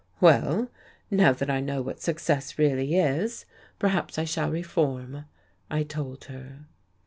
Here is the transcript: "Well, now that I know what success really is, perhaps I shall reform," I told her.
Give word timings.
"Well, 0.19 0.67
now 1.11 1.31
that 1.31 1.47
I 1.51 1.59
know 1.61 1.83
what 1.83 2.01
success 2.01 2.57
really 2.57 2.95
is, 2.95 3.45
perhaps 3.77 4.17
I 4.17 4.23
shall 4.23 4.49
reform," 4.49 5.25
I 5.69 5.83
told 5.83 6.23
her. 6.25 6.65